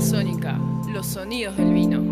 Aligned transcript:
Sónica, 0.00 0.58
los 0.92 1.06
sonidos 1.06 1.56
del 1.56 1.72
vino. 1.72 2.03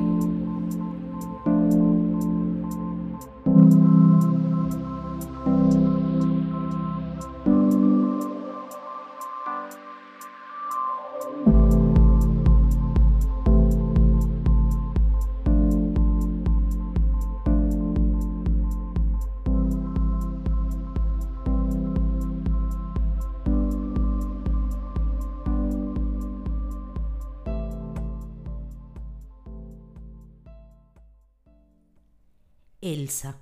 Elsa. 32.84 33.38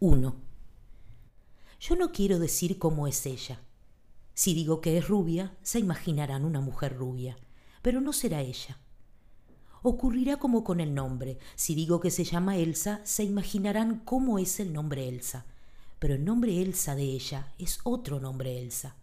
1. 0.00 0.36
Yo 1.80 1.96
no 1.96 2.12
quiero 2.12 2.38
decir 2.38 2.78
cómo 2.78 3.06
es 3.06 3.24
ella. 3.24 3.62
Si 4.34 4.52
digo 4.52 4.82
que 4.82 4.98
es 4.98 5.08
rubia, 5.08 5.56
se 5.62 5.78
imaginarán 5.78 6.44
una 6.44 6.60
mujer 6.60 6.94
rubia, 6.94 7.38
pero 7.80 8.02
no 8.02 8.12
será 8.12 8.42
ella. 8.42 8.78
Ocurrirá 9.82 10.36
como 10.36 10.62
con 10.62 10.80
el 10.80 10.94
nombre. 10.94 11.38
Si 11.54 11.74
digo 11.74 12.00
que 12.00 12.10
se 12.10 12.24
llama 12.24 12.58
Elsa, 12.58 13.00
se 13.04 13.24
imaginarán 13.24 14.00
cómo 14.00 14.38
es 14.38 14.60
el 14.60 14.74
nombre 14.74 15.08
Elsa, 15.08 15.46
pero 15.98 16.12
el 16.12 16.22
nombre 16.22 16.60
Elsa 16.60 16.94
de 16.94 17.04
ella 17.04 17.54
es 17.56 17.78
otro 17.82 18.20
nombre 18.20 18.58
Elsa. 18.58 18.94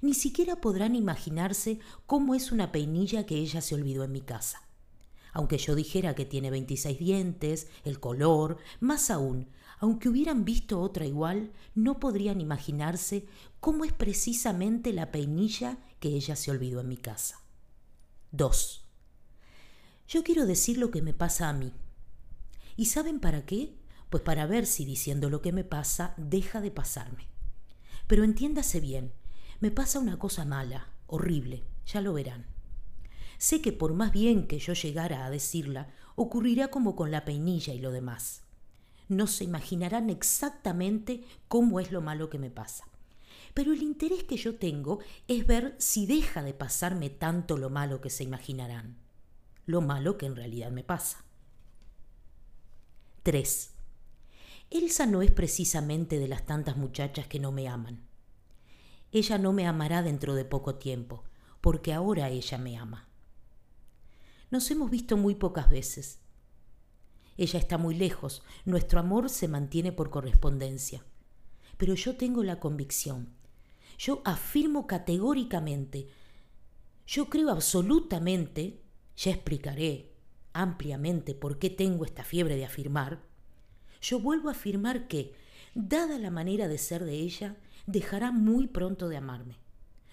Ni 0.00 0.14
siquiera 0.14 0.60
podrán 0.60 0.94
imaginarse 0.94 1.80
cómo 2.06 2.36
es 2.36 2.52
una 2.52 2.70
peinilla 2.70 3.26
que 3.26 3.34
ella 3.34 3.62
se 3.62 3.74
olvidó 3.74 4.04
en 4.04 4.12
mi 4.12 4.20
casa 4.20 4.62
aunque 5.32 5.58
yo 5.58 5.74
dijera 5.74 6.14
que 6.14 6.24
tiene 6.24 6.50
26 6.50 6.98
dientes, 6.98 7.68
el 7.84 8.00
color, 8.00 8.58
más 8.80 9.10
aún, 9.10 9.48
aunque 9.78 10.08
hubieran 10.08 10.44
visto 10.44 10.80
otra 10.80 11.06
igual, 11.06 11.52
no 11.74 11.98
podrían 11.98 12.40
imaginarse 12.40 13.26
cómo 13.58 13.84
es 13.84 13.92
precisamente 13.92 14.92
la 14.92 15.10
peinilla 15.10 15.78
que 15.98 16.10
ella 16.10 16.36
se 16.36 16.50
olvidó 16.50 16.80
en 16.80 16.88
mi 16.88 16.96
casa. 16.96 17.40
2. 18.30 18.86
Yo 20.08 20.22
quiero 20.22 20.46
decir 20.46 20.78
lo 20.78 20.90
que 20.90 21.02
me 21.02 21.14
pasa 21.14 21.48
a 21.48 21.52
mí. 21.52 21.72
¿Y 22.76 22.86
saben 22.86 23.18
para 23.18 23.44
qué? 23.44 23.76
Pues 24.10 24.22
para 24.22 24.46
ver 24.46 24.66
si 24.66 24.84
diciendo 24.84 25.30
lo 25.30 25.42
que 25.42 25.52
me 25.52 25.64
pasa 25.64 26.14
deja 26.16 26.60
de 26.60 26.70
pasarme. 26.70 27.26
Pero 28.06 28.24
entiéndase 28.24 28.78
bien, 28.78 29.12
me 29.60 29.70
pasa 29.70 29.98
una 29.98 30.18
cosa 30.18 30.44
mala, 30.44 30.92
horrible, 31.06 31.64
ya 31.86 32.00
lo 32.00 32.12
verán. 32.12 32.46
Sé 33.42 33.60
que 33.60 33.72
por 33.72 33.92
más 33.92 34.12
bien 34.12 34.46
que 34.46 34.60
yo 34.60 34.72
llegara 34.72 35.26
a 35.26 35.30
decirla, 35.30 35.88
ocurrirá 36.14 36.68
como 36.68 36.94
con 36.94 37.10
la 37.10 37.24
peinilla 37.24 37.74
y 37.74 37.80
lo 37.80 37.90
demás. 37.90 38.44
No 39.08 39.26
se 39.26 39.42
imaginarán 39.42 40.10
exactamente 40.10 41.24
cómo 41.48 41.80
es 41.80 41.90
lo 41.90 42.00
malo 42.00 42.30
que 42.30 42.38
me 42.38 42.50
pasa. 42.50 42.84
Pero 43.52 43.72
el 43.72 43.82
interés 43.82 44.22
que 44.22 44.36
yo 44.36 44.54
tengo 44.54 45.00
es 45.26 45.44
ver 45.44 45.74
si 45.80 46.06
deja 46.06 46.44
de 46.44 46.54
pasarme 46.54 47.10
tanto 47.10 47.56
lo 47.56 47.68
malo 47.68 48.00
que 48.00 48.10
se 48.10 48.22
imaginarán. 48.22 48.96
Lo 49.66 49.80
malo 49.80 50.18
que 50.18 50.26
en 50.26 50.36
realidad 50.36 50.70
me 50.70 50.84
pasa. 50.84 51.24
3. 53.24 53.72
Elsa 54.70 55.06
no 55.06 55.20
es 55.20 55.32
precisamente 55.32 56.20
de 56.20 56.28
las 56.28 56.46
tantas 56.46 56.76
muchachas 56.76 57.26
que 57.26 57.40
no 57.40 57.50
me 57.50 57.66
aman. 57.66 58.06
Ella 59.10 59.36
no 59.36 59.52
me 59.52 59.66
amará 59.66 60.04
dentro 60.04 60.36
de 60.36 60.44
poco 60.44 60.76
tiempo, 60.76 61.24
porque 61.60 61.92
ahora 61.92 62.28
ella 62.28 62.56
me 62.56 62.78
ama. 62.78 63.08
Nos 64.52 64.70
hemos 64.70 64.90
visto 64.90 65.16
muy 65.16 65.34
pocas 65.34 65.70
veces. 65.70 66.20
Ella 67.38 67.58
está 67.58 67.78
muy 67.78 67.94
lejos, 67.94 68.42
nuestro 68.66 69.00
amor 69.00 69.30
se 69.30 69.48
mantiene 69.48 69.92
por 69.92 70.10
correspondencia. 70.10 71.06
Pero 71.78 71.94
yo 71.94 72.16
tengo 72.18 72.44
la 72.44 72.60
convicción, 72.60 73.32
yo 73.96 74.20
afirmo 74.26 74.86
categóricamente, 74.86 76.08
yo 77.06 77.30
creo 77.30 77.48
absolutamente, 77.48 78.82
ya 79.16 79.30
explicaré 79.30 80.12
ampliamente 80.52 81.34
por 81.34 81.58
qué 81.58 81.70
tengo 81.70 82.04
esta 82.04 82.22
fiebre 82.22 82.56
de 82.56 82.66
afirmar, 82.66 83.22
yo 84.02 84.20
vuelvo 84.20 84.50
a 84.50 84.52
afirmar 84.52 85.08
que, 85.08 85.34
dada 85.74 86.18
la 86.18 86.30
manera 86.30 86.68
de 86.68 86.76
ser 86.76 87.06
de 87.06 87.14
ella, 87.14 87.56
dejará 87.86 88.32
muy 88.32 88.66
pronto 88.66 89.08
de 89.08 89.16
amarme, 89.16 89.56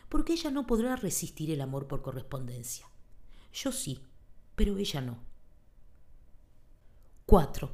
porque 0.08 0.32
ella 0.32 0.50
no 0.50 0.66
podrá 0.66 0.96
resistir 0.96 1.52
el 1.52 1.60
amor 1.60 1.88
por 1.88 2.02
correspondencia. 2.02 2.90
Yo 3.52 3.74
sí, 3.74 4.00
pero 4.59 4.78
ella 4.78 5.00
no. 5.00 5.20
4. 7.28 7.72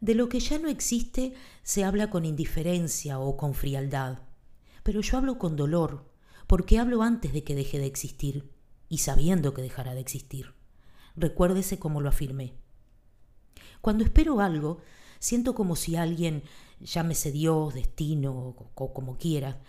De 0.00 0.14
lo 0.14 0.28
que 0.28 0.38
ya 0.38 0.60
no 0.60 0.68
existe 0.68 1.34
se 1.64 1.82
habla 1.82 2.10
con 2.10 2.24
indiferencia 2.24 3.18
o 3.18 3.36
con 3.36 3.54
frialdad, 3.54 4.20
pero 4.84 5.00
yo 5.00 5.18
hablo 5.18 5.36
con 5.36 5.56
dolor, 5.56 6.08
porque 6.46 6.78
hablo 6.78 7.02
antes 7.02 7.32
de 7.32 7.42
que 7.42 7.56
deje 7.56 7.80
de 7.80 7.86
existir 7.86 8.52
y 8.88 8.98
sabiendo 8.98 9.52
que 9.52 9.62
dejará 9.62 9.94
de 9.94 10.00
existir. 10.00 10.54
Recuérdese 11.16 11.80
como 11.80 12.00
lo 12.00 12.08
afirmé. 12.08 12.54
Cuando 13.80 14.04
espero 14.04 14.38
algo, 14.38 14.78
siento 15.18 15.56
como 15.56 15.74
si 15.74 15.96
alguien, 15.96 16.44
llámese 16.78 17.32
Dios, 17.32 17.74
destino 17.74 18.54
o 18.76 18.94
como 18.94 19.18
quiera, 19.18 19.60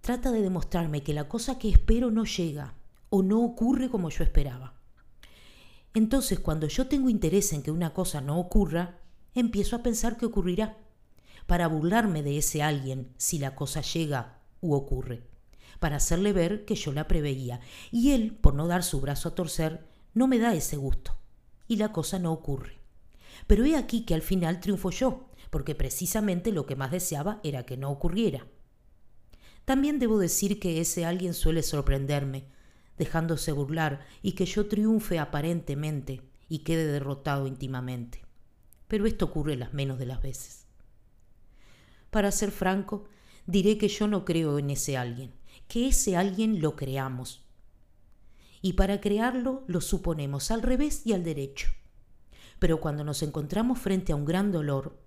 trata 0.00 0.30
de 0.30 0.40
demostrarme 0.40 1.02
que 1.02 1.12
la 1.12 1.28
cosa 1.28 1.58
que 1.58 1.68
espero 1.68 2.10
no 2.10 2.24
llega 2.24 2.72
o 3.10 3.22
no 3.22 3.44
ocurre 3.44 3.90
como 3.90 4.08
yo 4.08 4.24
esperaba. 4.24 4.80
Entonces, 5.94 6.40
cuando 6.40 6.66
yo 6.68 6.86
tengo 6.88 7.08
interés 7.08 7.52
en 7.52 7.62
que 7.62 7.70
una 7.70 7.92
cosa 7.92 8.20
no 8.20 8.38
ocurra, 8.38 8.98
empiezo 9.34 9.76
a 9.76 9.82
pensar 9.82 10.16
que 10.16 10.26
ocurrirá, 10.26 10.78
para 11.46 11.66
burlarme 11.66 12.22
de 12.22 12.38
ese 12.38 12.62
alguien 12.62 13.12
si 13.18 13.38
la 13.38 13.54
cosa 13.54 13.80
llega 13.80 14.38
u 14.60 14.74
ocurre, 14.74 15.26
para 15.80 15.96
hacerle 15.96 16.32
ver 16.32 16.64
que 16.64 16.76
yo 16.76 16.92
la 16.92 17.08
preveía, 17.08 17.60
y 17.90 18.12
él, 18.12 18.38
por 18.40 18.54
no 18.54 18.66
dar 18.68 18.84
su 18.84 19.00
brazo 19.00 19.30
a 19.30 19.34
torcer, 19.34 19.86
no 20.14 20.26
me 20.26 20.38
da 20.38 20.54
ese 20.54 20.76
gusto, 20.76 21.16
y 21.66 21.76
la 21.76 21.92
cosa 21.92 22.18
no 22.18 22.32
ocurre. 22.32 22.78
Pero 23.46 23.64
he 23.64 23.76
aquí 23.76 24.04
que 24.04 24.14
al 24.14 24.22
final 24.22 24.60
triunfo 24.60 24.90
yo, 24.90 25.28
porque 25.50 25.74
precisamente 25.74 26.52
lo 26.52 26.64
que 26.64 26.76
más 26.76 26.90
deseaba 26.90 27.40
era 27.42 27.66
que 27.66 27.76
no 27.76 27.90
ocurriera. 27.90 28.46
También 29.64 29.98
debo 29.98 30.18
decir 30.18 30.58
que 30.58 30.80
ese 30.80 31.04
alguien 31.04 31.34
suele 31.34 31.62
sorprenderme, 31.62 32.46
dejándose 32.98 33.52
burlar 33.52 34.04
y 34.22 34.32
que 34.32 34.46
yo 34.46 34.66
triunfe 34.66 35.18
aparentemente 35.18 36.22
y 36.48 36.60
quede 36.60 36.86
derrotado 36.86 37.46
íntimamente. 37.46 38.22
Pero 38.88 39.06
esto 39.06 39.24
ocurre 39.26 39.56
las 39.56 39.72
menos 39.72 39.98
de 39.98 40.06
las 40.06 40.20
veces. 40.20 40.66
Para 42.10 42.30
ser 42.30 42.50
franco, 42.50 43.04
diré 43.46 43.78
que 43.78 43.88
yo 43.88 44.06
no 44.06 44.24
creo 44.24 44.58
en 44.58 44.70
ese 44.70 44.96
alguien, 44.96 45.32
que 45.66 45.88
ese 45.88 46.16
alguien 46.16 46.60
lo 46.60 46.76
creamos. 46.76 47.42
Y 48.60 48.74
para 48.74 49.00
crearlo 49.00 49.64
lo 49.66 49.80
suponemos 49.80 50.50
al 50.50 50.62
revés 50.62 51.06
y 51.06 51.14
al 51.14 51.24
derecho. 51.24 51.68
Pero 52.58 52.80
cuando 52.80 53.02
nos 53.02 53.22
encontramos 53.22 53.78
frente 53.78 54.12
a 54.12 54.16
un 54.16 54.24
gran 54.24 54.52
dolor, 54.52 55.02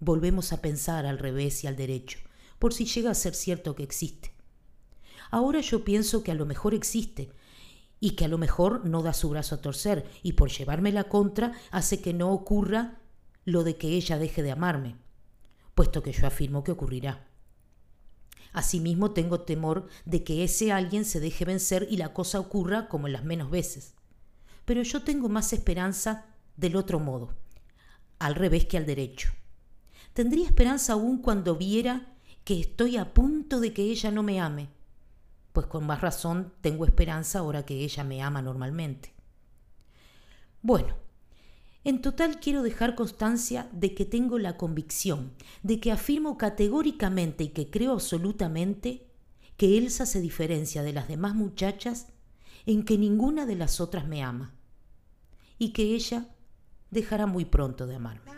volvemos 0.00 0.52
a 0.52 0.60
pensar 0.62 1.06
al 1.06 1.18
revés 1.18 1.62
y 1.62 1.66
al 1.66 1.76
derecho, 1.76 2.18
por 2.58 2.74
si 2.74 2.86
llega 2.86 3.10
a 3.10 3.14
ser 3.14 3.34
cierto 3.34 3.76
que 3.76 3.82
existe. 3.82 4.35
Ahora 5.30 5.60
yo 5.60 5.84
pienso 5.84 6.22
que 6.22 6.32
a 6.32 6.34
lo 6.34 6.46
mejor 6.46 6.74
existe 6.74 7.30
y 8.00 8.10
que 8.10 8.24
a 8.24 8.28
lo 8.28 8.38
mejor 8.38 8.84
no 8.84 9.02
da 9.02 9.12
su 9.12 9.28
brazo 9.30 9.56
a 9.56 9.60
torcer 9.60 10.08
y 10.22 10.32
por 10.32 10.50
llevarme 10.50 10.92
la 10.92 11.04
contra 11.04 11.52
hace 11.70 12.00
que 12.00 12.12
no 12.12 12.30
ocurra 12.30 12.98
lo 13.44 13.64
de 13.64 13.76
que 13.76 13.88
ella 13.88 14.18
deje 14.18 14.42
de 14.42 14.52
amarme, 14.52 14.96
puesto 15.74 16.02
que 16.02 16.12
yo 16.12 16.26
afirmo 16.26 16.64
que 16.64 16.72
ocurrirá. 16.72 17.26
Asimismo 18.52 19.10
tengo 19.10 19.40
temor 19.40 19.88
de 20.04 20.24
que 20.24 20.42
ese 20.42 20.72
alguien 20.72 21.04
se 21.04 21.20
deje 21.20 21.44
vencer 21.44 21.86
y 21.90 21.96
la 21.96 22.12
cosa 22.12 22.40
ocurra 22.40 22.88
como 22.88 23.06
en 23.06 23.12
las 23.12 23.24
menos 23.24 23.50
veces. 23.50 23.94
Pero 24.64 24.82
yo 24.82 25.02
tengo 25.02 25.28
más 25.28 25.52
esperanza 25.52 26.26
del 26.56 26.76
otro 26.76 26.98
modo, 26.98 27.34
al 28.18 28.34
revés 28.34 28.66
que 28.66 28.78
al 28.78 28.86
derecho. 28.86 29.30
Tendría 30.12 30.46
esperanza 30.46 30.94
aún 30.94 31.20
cuando 31.20 31.56
viera 31.56 32.16
que 32.44 32.58
estoy 32.58 32.96
a 32.96 33.12
punto 33.12 33.60
de 33.60 33.72
que 33.72 33.82
ella 33.82 34.10
no 34.10 34.22
me 34.22 34.40
ame, 34.40 34.70
pues 35.56 35.68
con 35.68 35.86
más 35.86 36.02
razón 36.02 36.52
tengo 36.60 36.84
esperanza 36.84 37.38
ahora 37.38 37.64
que 37.64 37.82
ella 37.82 38.04
me 38.04 38.20
ama 38.20 38.42
normalmente. 38.42 39.14
Bueno, 40.60 40.94
en 41.82 42.02
total 42.02 42.40
quiero 42.40 42.62
dejar 42.62 42.94
constancia 42.94 43.66
de 43.72 43.94
que 43.94 44.04
tengo 44.04 44.38
la 44.38 44.58
convicción, 44.58 45.32
de 45.62 45.80
que 45.80 45.92
afirmo 45.92 46.36
categóricamente 46.36 47.44
y 47.44 47.48
que 47.48 47.70
creo 47.70 47.92
absolutamente 47.92 49.06
que 49.56 49.78
Elsa 49.78 50.04
se 50.04 50.20
diferencia 50.20 50.82
de 50.82 50.92
las 50.92 51.08
demás 51.08 51.34
muchachas 51.34 52.08
en 52.66 52.84
que 52.84 52.98
ninguna 52.98 53.46
de 53.46 53.56
las 53.56 53.80
otras 53.80 54.06
me 54.06 54.22
ama 54.22 54.54
y 55.56 55.70
que 55.72 55.94
ella 55.94 56.28
dejará 56.90 57.24
muy 57.24 57.46
pronto 57.46 57.86
de 57.86 57.94
amarme. 57.94 58.35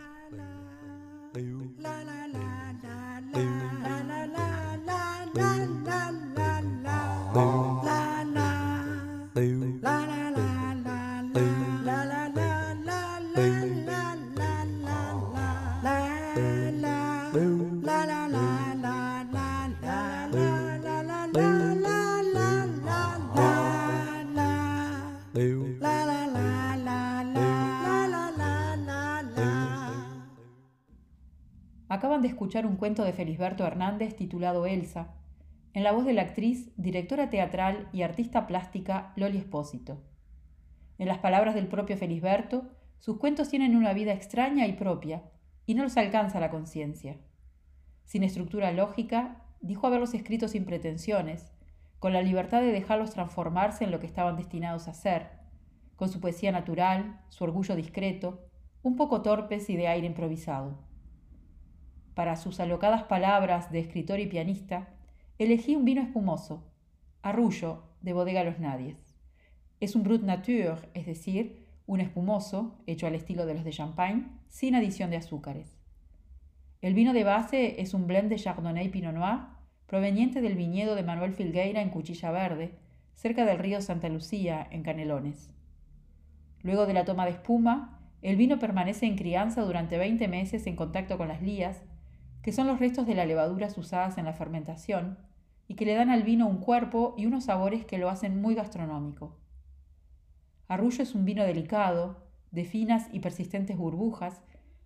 Acaban 31.98 32.22
de 32.22 32.28
escuchar 32.28 32.64
un 32.64 32.76
cuento 32.76 33.02
de 33.02 33.12
Felisberto 33.12 33.66
Hernández 33.66 34.14
titulado 34.14 34.66
Elsa, 34.66 35.16
en 35.72 35.82
la 35.82 35.90
voz 35.90 36.04
de 36.04 36.12
la 36.12 36.22
actriz, 36.22 36.70
directora 36.76 37.28
teatral 37.28 37.88
y 37.92 38.02
artista 38.02 38.46
plástica 38.46 39.12
Loli 39.16 39.38
Espósito. 39.38 40.00
En 40.98 41.08
las 41.08 41.18
palabras 41.18 41.56
del 41.56 41.66
propio 41.66 41.96
Felisberto, 41.96 42.70
sus 43.00 43.18
cuentos 43.18 43.48
tienen 43.48 43.74
una 43.74 43.94
vida 43.94 44.12
extraña 44.12 44.68
y 44.68 44.74
propia, 44.74 45.24
y 45.66 45.74
no 45.74 45.82
los 45.82 45.96
alcanza 45.96 46.38
la 46.38 46.50
conciencia. 46.50 47.16
Sin 48.04 48.22
estructura 48.22 48.70
lógica, 48.70 49.42
dijo 49.60 49.88
haberlos 49.88 50.14
escrito 50.14 50.46
sin 50.46 50.66
pretensiones, 50.66 51.50
con 51.98 52.12
la 52.12 52.22
libertad 52.22 52.60
de 52.60 52.70
dejarlos 52.70 53.10
transformarse 53.10 53.82
en 53.82 53.90
lo 53.90 53.98
que 53.98 54.06
estaban 54.06 54.36
destinados 54.36 54.86
a 54.86 54.94
ser, 54.94 55.30
con 55.96 56.08
su 56.08 56.20
poesía 56.20 56.52
natural, 56.52 57.22
su 57.28 57.42
orgullo 57.42 57.74
discreto, 57.74 58.46
un 58.82 58.94
poco 58.94 59.20
torpes 59.20 59.68
y 59.68 59.74
de 59.74 59.88
aire 59.88 60.06
improvisado. 60.06 60.86
Para 62.18 62.34
sus 62.34 62.58
alocadas 62.58 63.04
palabras 63.04 63.70
de 63.70 63.78
escritor 63.78 64.18
y 64.18 64.26
pianista, 64.26 64.88
elegí 65.38 65.76
un 65.76 65.84
vino 65.84 66.02
espumoso, 66.02 66.64
Arrullo, 67.22 67.84
de 68.00 68.12
Bodega 68.12 68.42
Los 68.42 68.58
Nadies. 68.58 69.14
Es 69.78 69.94
un 69.94 70.02
Brut 70.02 70.22
Nature, 70.22 70.88
es 70.94 71.06
decir, 71.06 71.64
un 71.86 72.00
espumoso, 72.00 72.76
hecho 72.88 73.06
al 73.06 73.14
estilo 73.14 73.46
de 73.46 73.54
los 73.54 73.62
de 73.62 73.70
Champagne, 73.70 74.26
sin 74.48 74.74
adición 74.74 75.10
de 75.10 75.18
azúcares. 75.18 75.78
El 76.82 76.94
vino 76.94 77.12
de 77.12 77.22
base 77.22 77.80
es 77.80 77.94
un 77.94 78.08
blend 78.08 78.30
de 78.30 78.36
Chardonnay 78.36 78.88
Pinot 78.88 79.14
Noir, 79.14 79.42
proveniente 79.86 80.40
del 80.40 80.56
viñedo 80.56 80.96
de 80.96 81.04
Manuel 81.04 81.34
Filgueira 81.34 81.82
en 81.82 81.90
Cuchilla 81.90 82.32
Verde, 82.32 82.72
cerca 83.14 83.44
del 83.44 83.60
río 83.60 83.80
Santa 83.80 84.08
Lucía, 84.08 84.66
en 84.72 84.82
Canelones. 84.82 85.54
Luego 86.64 86.84
de 86.86 86.94
la 86.94 87.04
toma 87.04 87.26
de 87.26 87.30
espuma, 87.30 88.00
el 88.22 88.34
vino 88.34 88.58
permanece 88.58 89.06
en 89.06 89.14
crianza 89.14 89.62
durante 89.62 89.98
20 89.98 90.26
meses 90.26 90.66
en 90.66 90.74
contacto 90.74 91.16
con 91.16 91.28
las 91.28 91.42
lías, 91.42 91.84
que 92.48 92.52
son 92.52 92.66
los 92.66 92.78
restos 92.78 93.06
de 93.06 93.14
las 93.14 93.26
levaduras 93.26 93.76
usadas 93.76 94.16
en 94.16 94.24
la 94.24 94.32
fermentación, 94.32 95.18
y 95.66 95.74
que 95.74 95.84
le 95.84 95.92
dan 95.92 96.08
al 96.08 96.22
vino 96.22 96.48
un 96.48 96.60
cuerpo 96.60 97.14
y 97.18 97.26
unos 97.26 97.44
sabores 97.44 97.84
que 97.84 97.98
lo 97.98 98.08
hacen 98.08 98.40
muy 98.40 98.54
gastronómico. 98.54 99.36
Arrullo 100.66 101.02
es 101.02 101.14
un 101.14 101.26
vino 101.26 101.44
delicado, 101.44 102.24
de 102.50 102.64
finas 102.64 103.08
y 103.12 103.20
persistentes 103.20 103.76
burbujas, 103.76 104.40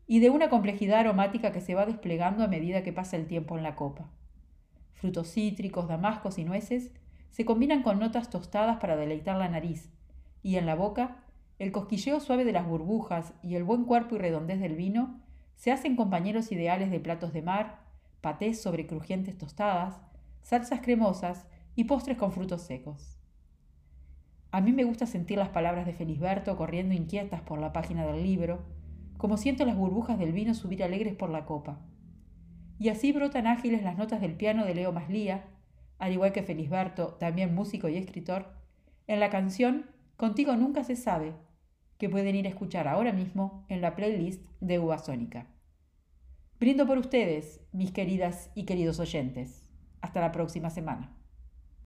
y 0.09 0.19
de 0.19 0.31
una 0.31 0.51
complejidad 0.51 0.99
aromática 0.99 1.53
que 1.53 1.61
se 1.61 1.77
va 1.77 1.87
desplegando 1.87 2.43
a 2.43 2.49
medida 2.49 2.83
que 2.83 2.93
pasa 2.93 3.15
el 3.15 3.29
tiempo 3.29 3.57
en 3.57 3.63
la 3.63 3.77
copa. 3.77 4.11
Frutos 4.95 5.31
cítricos, 5.31 5.87
damascos 5.87 6.39
y 6.39 6.45
nueces 6.45 6.91
se 7.31 7.45
combinan 7.45 7.85
con 7.85 8.01
notas 8.01 8.29
tostadas 8.29 8.79
para 8.79 8.97
deleitar 8.97 9.37
la 9.37 9.49
nariz, 9.49 9.89
y 10.43 10.57
en 10.57 10.67
la 10.67 10.75
boca 10.75 11.23
el 11.61 11.71
cosquilleo 11.71 12.19
suave 12.19 12.45
de 12.45 12.55
las 12.55 12.67
burbujas 12.67 13.35
y 13.41 13.55
el 13.55 13.63
buen 13.63 13.85
cuerpo 13.85 14.17
y 14.17 14.19
redondez 14.19 14.59
del 14.59 14.75
vino 14.75 15.23
se 15.63 15.71
hacen 15.71 15.95
compañeros 15.95 16.51
ideales 16.51 16.91
de 16.91 16.99
platos 16.99 17.33
de 17.33 17.41
mar, 17.41 17.79
patés 18.21 18.61
sobre 18.61 18.89
crujientes 18.89 19.39
tostadas, 19.39 19.95
salsas 20.41 20.81
cremosas 20.81 21.47
y 21.77 21.85
postres 21.85 22.19
con 22.19 22.33
frutos 22.33 22.63
secos. 22.63 23.21
A 24.51 24.61
mí 24.61 24.73
me 24.73 24.83
gusta 24.83 25.07
sentir 25.07 25.39
las 25.39 25.51
palabras 25.51 25.87
de 25.87 25.93
Felisberto 25.93 26.57
corriendo 26.57 26.95
inquietas 26.95 27.43
por 27.43 27.61
la 27.61 27.73
página 27.73 28.05
del 28.05 28.25
libro, 28.25 28.65
como 29.19 29.37
siento 29.37 29.65
las 29.65 29.77
burbujas 29.77 30.19
del 30.19 30.33
vino 30.33 30.53
subir 30.53 30.83
alegres 30.83 31.15
por 31.15 31.31
la 31.31 31.47
copa. 31.47 31.79
Y 32.81 32.89
así 32.89 33.13
brotan 33.13 33.47
ágiles 33.47 33.85
las 33.85 33.97
notas 33.97 34.21
del 34.21 34.35
piano 34.35 34.65
de 34.65 34.75
Leo 34.75 34.91
Maslía, 34.91 35.45
al 36.01 36.13
igual 36.13 36.33
que 36.33 36.43
Felisberto, 36.43 37.15
también 37.21 37.55
músico 37.55 37.89
y 37.89 37.99
escritor, 37.99 38.53
en 39.07 39.21
la 39.21 39.31
canción 39.31 39.87
Contigo 40.17 40.57
nunca 40.57 40.83
se 40.83 40.97
sabe, 40.97 41.35
que 41.99 42.09
pueden 42.09 42.35
ir 42.35 42.47
a 42.47 42.49
escuchar 42.49 42.89
ahora 42.89 43.13
mismo 43.13 43.65
en 43.69 43.81
la 43.81 43.95
playlist 43.95 44.45
de 44.59 44.81
Uva 44.81 44.99
Sónica. 44.99 45.52
Brindo 46.63 46.87
por 46.87 46.97
ustedes, 46.97 47.61
mis 47.73 47.91
queridas 47.91 48.53
y 48.55 48.67
queridos 48.67 49.01
oyentes. 49.01 49.65
Hasta 50.01 50.21
la 50.21 50.31
próxima 50.31 50.71
semana. 50.71 51.13